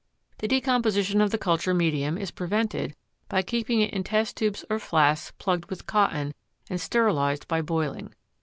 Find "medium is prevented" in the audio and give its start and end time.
1.75-2.95